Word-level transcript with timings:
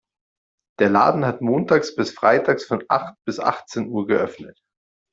Der 0.79 0.89
Laden 0.89 1.25
hat 1.25 1.41
montags 1.41 1.93
bis 1.95 2.09
freitags 2.11 2.65
von 2.65 2.83
acht 2.87 3.13
bis 3.23 3.39
achtzehn 3.39 3.87
Uhr 3.87 4.07
geöffnet. 4.07 4.57